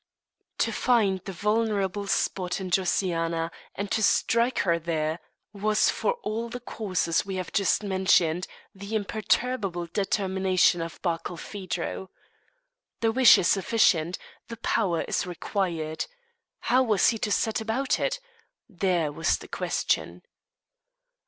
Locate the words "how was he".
16.61-17.19